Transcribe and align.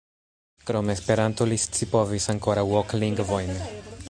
Krom 0.69 0.89
Esperanto 0.93 1.47
li 1.51 1.59
scipovis 1.67 2.29
ankoraŭ 2.37 2.67
ok 2.81 3.01
lingvojn. 3.05 3.55